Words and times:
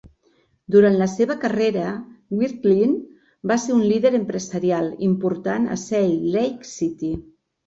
Durant 0.75 0.95
la 1.01 1.07
seva 1.11 1.35
carrera, 1.43 1.91
Wirthlin 2.39 2.95
va 3.53 3.59
ser 3.65 3.75
un 3.77 3.85
líder 3.91 4.13
empresarial 4.21 4.91
important 5.11 5.69
a 5.77 5.79
Salt 5.85 6.27
Lake 6.39 6.69
City. 6.73 7.15